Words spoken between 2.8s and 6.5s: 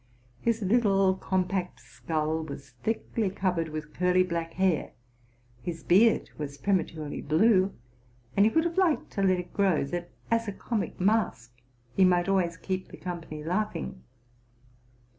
thickly covered with curly black hair: his beard